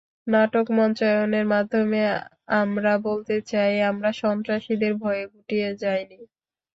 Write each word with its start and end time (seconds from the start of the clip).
নাটক 0.27 0.65
মঞ্চায়নের 0.77 1.45
মাধ্যমে 1.53 2.01
আমরা 2.61 2.93
বলতে 3.07 3.35
চাই, 3.51 3.73
আমরা 3.91 4.09
সন্ত্রাসীদের 4.21 4.93
ভয়ে 5.01 5.23
গুটিয়ে 5.33 5.69
যাইনি। 5.81 6.19